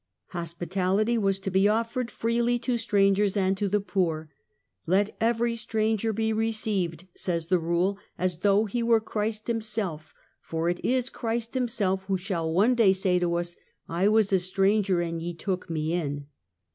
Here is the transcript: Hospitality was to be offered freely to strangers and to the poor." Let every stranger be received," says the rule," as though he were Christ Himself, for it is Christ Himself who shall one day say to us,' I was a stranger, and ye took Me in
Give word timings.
Hospitality 0.29 1.15
was 1.15 1.37
to 1.37 1.51
be 1.51 1.67
offered 1.67 2.09
freely 2.09 2.57
to 2.57 2.75
strangers 2.79 3.37
and 3.37 3.55
to 3.55 3.69
the 3.69 3.79
poor." 3.79 4.31
Let 4.87 5.15
every 5.21 5.55
stranger 5.55 6.11
be 6.11 6.33
received," 6.33 7.05
says 7.13 7.45
the 7.49 7.59
rule," 7.59 7.99
as 8.17 8.39
though 8.39 8.65
he 8.65 8.81
were 8.81 8.99
Christ 8.99 9.45
Himself, 9.45 10.11
for 10.41 10.69
it 10.69 10.83
is 10.83 11.11
Christ 11.11 11.53
Himself 11.53 12.05
who 12.05 12.17
shall 12.17 12.51
one 12.51 12.73
day 12.73 12.93
say 12.93 13.19
to 13.19 13.35
us,' 13.35 13.55
I 13.87 14.07
was 14.07 14.33
a 14.33 14.39
stranger, 14.39 15.01
and 15.01 15.21
ye 15.21 15.35
took 15.35 15.69
Me 15.69 15.93
in 15.93 16.25